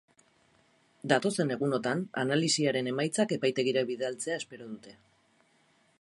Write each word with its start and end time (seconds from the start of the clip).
Datozen 1.13 1.51
egunotan 1.55 2.01
analisiaren 2.23 2.91
emaitzak 2.95 3.37
epaitegira 3.39 3.87
bidaltzea 3.93 4.43
espero 4.43 4.71
dute. 4.75 4.99